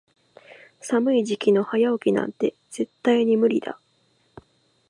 [0.79, 3.77] 寒い時期の早起きなんて絶対に無理だ。